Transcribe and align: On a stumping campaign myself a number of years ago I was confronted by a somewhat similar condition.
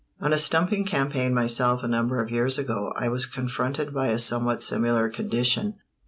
On 0.19 0.33
a 0.33 0.37
stumping 0.39 0.83
campaign 0.83 1.31
myself 1.31 1.83
a 1.83 1.87
number 1.87 2.23
of 2.23 2.31
years 2.31 2.57
ago 2.57 2.91
I 2.95 3.07
was 3.07 3.27
confronted 3.27 3.93
by 3.93 4.07
a 4.07 4.17
somewhat 4.17 4.63
similar 4.63 5.09
condition. 5.09 5.75